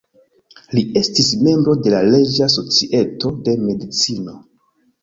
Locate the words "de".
1.89-1.93, 3.47-3.57